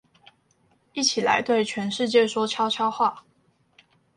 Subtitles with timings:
[0.93, 3.23] 一起來對全世界說悄悄話